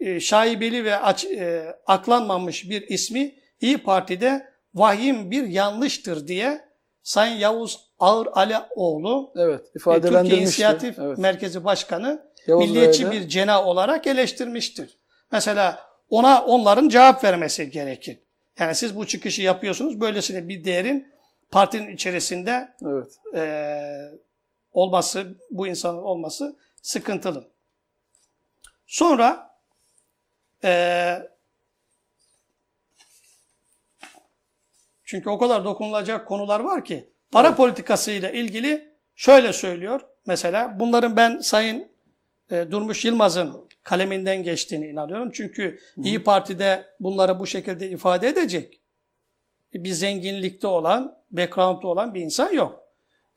[0.00, 6.60] e, şaibeli ve aç, e, aklanmamış bir ismi İyi Parti'de vahim bir yanlıştır diye
[7.02, 9.60] Sayın Yavuz Ağır Alioğlu evet.
[9.60, 10.42] e, Türkiye ifadelendirmişti.
[10.42, 11.18] İnisiyatif Evet.
[11.18, 14.98] Merkezi Başkanı Yavuz milliyetçi Bey'e de- bir cena olarak eleştirmiştir.
[15.32, 15.78] Mesela
[16.10, 18.18] ona onların cevap vermesi gerekir.
[18.58, 20.00] Yani siz bu çıkışı yapıyorsunuz.
[20.00, 21.08] Böylesine bir değerin
[21.50, 23.06] partinin içerisinde Evet.
[23.34, 23.46] e,
[24.76, 27.48] olması, bu insanın olması sıkıntılı.
[28.86, 29.58] Sonra
[30.64, 31.18] e,
[35.04, 40.00] çünkü o kadar dokunulacak konular var ki para politikası ile ilgili şöyle söylüyor.
[40.26, 41.88] Mesela bunların ben Sayın
[42.50, 45.30] e, Durmuş Yılmaz'ın kaleminden geçtiğine inanıyorum.
[45.32, 48.80] Çünkü İyi Parti'de bunları bu şekilde ifade edecek
[49.74, 52.85] bir zenginlikte olan, background'da olan bir insan yok.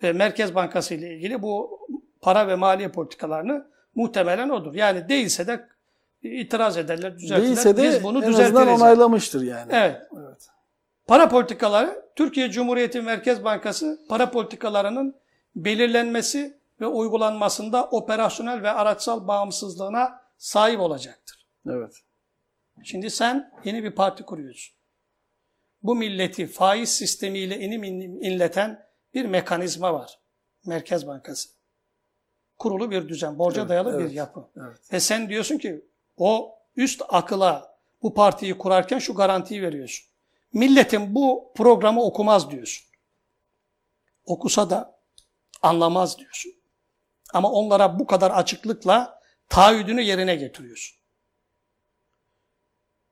[0.02, 1.80] Merkez Bankası ile ilgili bu
[2.22, 4.76] para ve maliye politikalarını muhtemelen odur.
[4.76, 5.68] Yani değilse de
[6.24, 7.48] itiraz ederler, düzeltirler.
[7.48, 9.72] Değilse de Biz bunu en azından onaylamıştır yani.
[9.76, 10.02] Evet.
[10.20, 10.48] Evet.
[11.08, 15.16] Para politikaları, Türkiye Cumhuriyeti Merkez Bankası para politikalarının
[15.56, 21.48] belirlenmesi ve uygulanmasında operasyonel ve araçsal bağımsızlığına sahip olacaktır.
[21.70, 21.94] Evet.
[22.84, 24.76] Şimdi sen yeni bir parti kuruyorsun.
[25.84, 27.84] Bu milleti faiz sistemiyle inim
[28.24, 30.20] inleten bir mekanizma var.
[30.66, 31.50] Merkez Bankası.
[32.58, 34.48] Kurulu bir düzen, borca Evet, dayalı bir evet, yapı.
[34.58, 34.94] Evet.
[34.94, 35.86] Ve sen diyorsun ki
[36.18, 40.10] o üst akıla bu partiyi kurarken şu garantiyi veriyorsun.
[40.54, 42.90] Milletin bu programı okumaz diyorsun.
[44.26, 45.00] Okusa da
[45.62, 46.54] anlamaz diyorsun.
[47.34, 51.00] Ama onlara bu kadar açıklıkla taahhüdünü yerine getiriyorsun.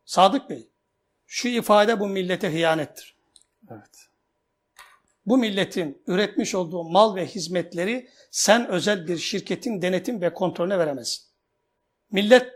[0.05, 0.69] Sadık Bey,
[1.25, 3.15] şu ifade bu millete hıyanettir.
[3.71, 4.06] Evet.
[5.27, 11.27] Bu milletin üretmiş olduğu mal ve hizmetleri sen özel bir şirketin denetim ve kontrolüne veremezsin.
[12.11, 12.53] Millet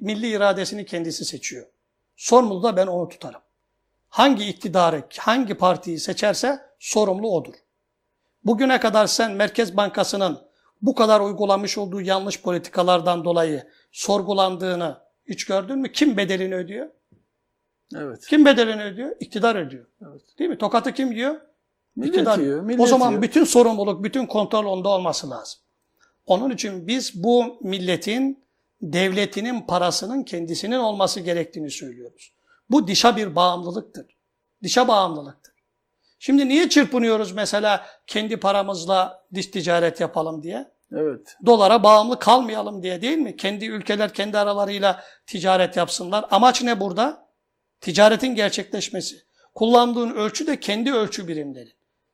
[0.00, 1.66] milli iradesini kendisi seçiyor.
[2.16, 3.40] Sorumlu da ben onu tutarım.
[4.08, 7.54] Hangi iktidarı, hangi partiyi seçerse sorumlu odur.
[8.44, 10.38] Bugüne kadar sen Merkez Bankası'nın
[10.82, 15.92] bu kadar uygulamış olduğu yanlış politikalardan dolayı sorgulandığını hiç gördün mü?
[15.92, 16.90] Kim bedelini ödüyor?
[17.96, 18.26] Evet.
[18.28, 19.16] Kim bedelini ödüyor?
[19.20, 19.86] İktidar ödüyor.
[20.02, 20.22] Evet.
[20.38, 20.58] Değil mi?
[20.58, 21.40] Tokatı kim yiyor?
[21.96, 22.38] Millet İktidar.
[22.38, 23.22] yiyor, millet o zaman yiyor.
[23.22, 25.60] bütün sorumluluk, bütün kontrol onda olması lazım.
[26.26, 28.44] Onun için biz bu milletin,
[28.82, 32.32] devletinin parasının kendisinin olması gerektiğini söylüyoruz.
[32.70, 34.06] Bu dışa bir bağımlılıktır.
[34.62, 35.54] Dışa bağımlılıktır.
[36.18, 40.72] Şimdi niye çırpınıyoruz mesela kendi paramızla dış ticaret yapalım diye?
[40.92, 41.36] Evet.
[41.46, 43.36] Dolara bağımlı kalmayalım diye değil mi?
[43.36, 46.24] Kendi ülkeler kendi aralarıyla ticaret yapsınlar.
[46.30, 47.26] Amaç ne burada?
[47.80, 49.22] Ticaretin gerçekleşmesi.
[49.54, 51.72] Kullandığın ölçü de kendi ölçü birimleri.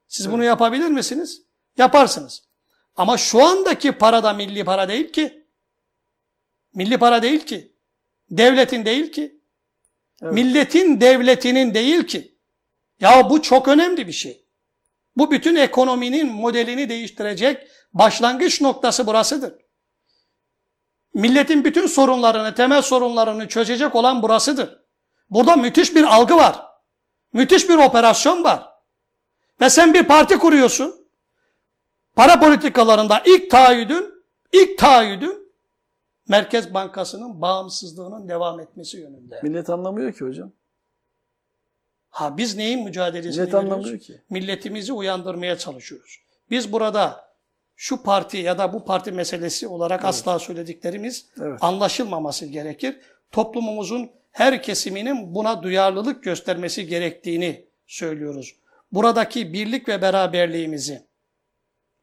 [0.09, 1.43] Siz bunu yapabilir misiniz?
[1.77, 2.43] Yaparsınız.
[2.97, 5.47] Ama şu andaki para da milli para değil ki.
[6.75, 7.73] Milli para değil ki.
[8.31, 9.41] Devletin değil ki.
[10.23, 10.33] Evet.
[10.33, 12.39] Milletin devletinin değil ki.
[13.01, 14.45] Ya bu çok önemli bir şey.
[15.17, 19.55] Bu bütün ekonominin modelini değiştirecek başlangıç noktası burasıdır.
[21.15, 24.79] Milletin bütün sorunlarını, temel sorunlarını çözecek olan burasıdır.
[25.31, 26.63] Burada müthiş bir algı var.
[27.33, 28.78] Müthiş bir operasyon var.
[29.61, 31.09] Ve sen bir parti kuruyorsun.
[32.17, 35.53] Para politikalarında ilk taahhüdün, ilk taahhüdün
[36.29, 39.41] Merkez Bankası'nın bağımsızlığının devam etmesi yönünde.
[39.43, 40.53] Millet anlamıyor ki hocam.
[42.11, 44.21] Ha biz neyin mücadelesini Millet anlamıyor ki.
[44.31, 46.19] Milletimizi uyandırmaya çalışıyoruz.
[46.51, 47.29] Biz burada
[47.77, 51.59] şu parti ya da bu parti meselesi olarak asla söylediklerimiz Evet.
[51.63, 53.01] anlaşılmaması gerekir.
[53.33, 58.55] Toplumumuzun her kesiminin buna duyarlılık göstermesi gerektiğini söylüyoruz.
[58.93, 61.09] Buradaki birlik ve beraberliğimizi,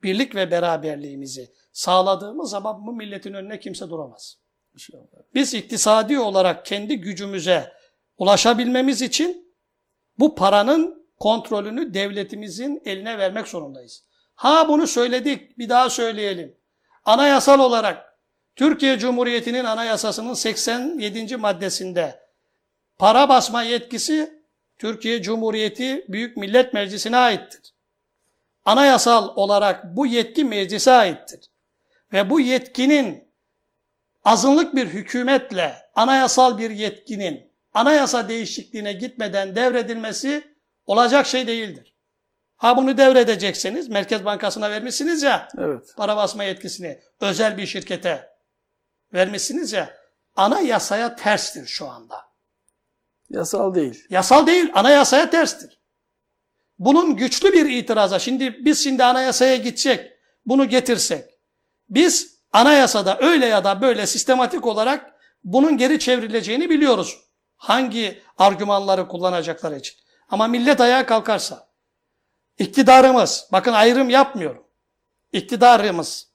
[0.04, 4.38] birlik ve beraberliğimizi sağladığımız zaman bu milletin önüne kimse duramaz.
[4.74, 5.04] İnşallah.
[5.34, 7.74] Biz iktisadi olarak kendi gücümüze
[8.18, 9.56] ulaşabilmemiz için
[10.20, 14.04] bu paranın kontrolünü devletimizin eline vermek zorundayız.
[14.36, 16.58] Ha bunu söyledik, bir daha söyleyelim.
[17.06, 18.20] Anayasal olarak
[18.56, 21.38] Türkiye Cumhuriyeti'nin anayasasının 87.
[21.38, 22.20] maddesinde
[22.98, 24.45] para basma yetkisi
[24.80, 27.74] Türkiye Cumhuriyeti Büyük Millet Meclisi'ne aittir.
[28.66, 31.40] Anayasal olarak bu yetki meclise aittir.
[32.14, 33.28] Ve bu yetkinin
[34.24, 41.96] azınlık bir hükümetle anayasal bir yetkinin anayasa değişikliğine gitmeden devredilmesi olacak şey değildir.
[42.56, 45.94] Ha bunu devredecekseniz Merkez Bankası'na vermişsiniz ya Evet.
[45.98, 48.30] para basma yetkisini özel bir şirkete
[49.14, 49.98] vermişsiniz ya
[50.36, 52.35] anayasaya terstir şu anda.
[53.30, 54.06] Yasal değil.
[54.10, 55.80] Yasal değil, anayasaya terstir.
[56.80, 60.12] Bunun güçlü bir itiraza, şimdi biz şimdi anayasaya gidecek,
[60.46, 61.26] bunu getirsek,
[61.90, 67.20] biz anayasada öyle ya da böyle sistematik olarak bunun geri çevrileceğini biliyoruz.
[67.56, 69.96] Hangi argümanları kullanacakları için.
[70.30, 71.68] Ama millet ayağa kalkarsa,
[72.58, 74.68] iktidarımız, bakın ayrım yapmıyorum,
[75.32, 76.28] iktidarımız,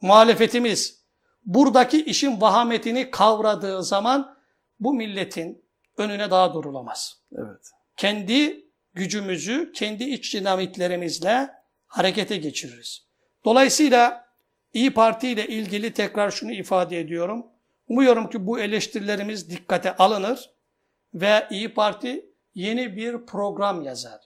[0.00, 1.04] muhalefetimiz,
[1.44, 4.38] buradaki işin vahametini kavradığı zaman
[4.80, 5.67] bu milletin
[5.98, 7.70] önüne daha durulamaz Evet.
[7.96, 11.50] kendi gücümüzü, kendi iç dinamiklerimizle
[11.86, 13.06] harekete geçiririz.
[13.44, 14.28] Dolayısıyla
[14.74, 17.46] İyi Parti ile ilgili tekrar şunu ifade ediyorum.
[17.88, 20.50] Umuyorum ki bu eleştirilerimiz dikkate alınır
[21.14, 24.20] ve İyi Parti yeni bir program yazar.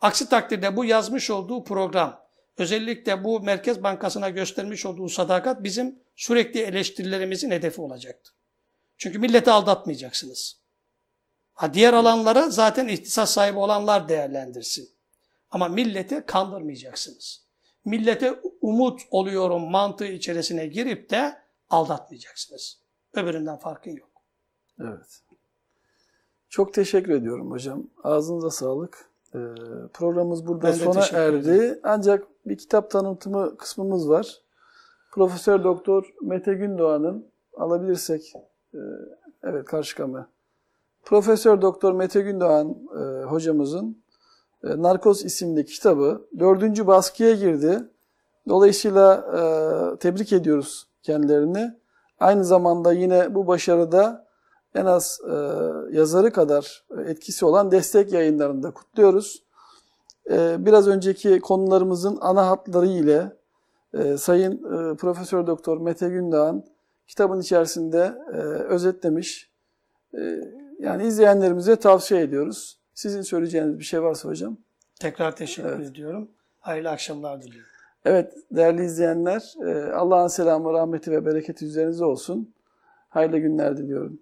[0.00, 2.26] Aksi takdirde bu yazmış olduğu program
[2.58, 8.34] özellikle bu Merkez Bankası'na göstermiş olduğu sadakat bizim sürekli eleştirilerimizin hedefi olacaktır.
[8.98, 10.60] Çünkü milleti aldatmayacaksınız.
[11.56, 14.88] Ha, diğer alanlara zaten ihtisas sahibi olanlar değerlendirsin.
[15.50, 17.46] Ama milleti kandırmayacaksınız.
[17.84, 21.36] Millete umut oluyorum mantığı içerisine girip de
[21.70, 22.80] aldatmayacaksınız.
[23.14, 24.08] Öbüründen farkı yok.
[24.80, 25.22] Evet.
[26.48, 27.82] Çok teşekkür ediyorum hocam.
[28.04, 29.10] Ağzınıza sağlık.
[29.34, 29.38] Ee,
[29.94, 31.80] programımız burada sona erdi.
[31.82, 34.40] Ancak bir kitap tanıtımı kısmımız var.
[35.12, 37.26] Profesör Doktor Mete Gündoğan'ın
[37.56, 38.32] alabilirsek
[38.74, 38.78] e,
[39.42, 40.28] evet karşı kamera.
[41.06, 44.02] Profesör Doktor Mete Gündoğan e, hocamızın
[44.64, 47.82] e, Narkoz isimli kitabı dördüncü baskıya girdi.
[48.48, 49.42] Dolayısıyla e,
[49.98, 51.74] tebrik ediyoruz kendilerini.
[52.20, 54.26] Aynı zamanda yine bu başarıda
[54.74, 55.34] en az e,
[55.96, 59.42] yazarı kadar etkisi olan destek yayınlarını da kutluyoruz.
[60.30, 63.36] E, biraz önceki konularımızın ana hatları ile
[63.94, 66.64] e, Sayın e, Profesör Doktor Mete Gündoğan
[67.06, 69.50] kitabın içerisinde e, özetlemiş.
[70.14, 70.40] E,
[70.78, 72.78] yani izleyenlerimize tavsiye ediyoruz.
[72.94, 74.56] Sizin söyleyeceğiniz bir şey varsa hocam.
[75.00, 75.90] Tekrar teşekkür Evet.
[75.90, 76.30] ediyorum.
[76.60, 77.70] Hayırlı akşamlar diliyorum.
[78.04, 82.54] Evet değerli izleyenler e, Allah'ın selamı, rahmeti ve bereketi üzerinize olsun.
[83.08, 84.18] Hayırlı günler diliyorum.